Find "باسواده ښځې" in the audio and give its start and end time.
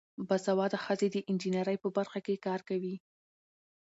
0.27-1.07